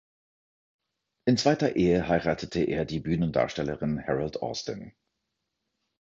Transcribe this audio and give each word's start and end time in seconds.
In 1.27 1.37
zweiter 1.37 1.75
Ehe 1.75 2.07
heiratete 2.07 2.63
er 2.63 2.85
die 2.85 3.01
Bühnendarstellerin 3.01 4.03
Harold 4.03 4.41
Austin. 4.41 4.93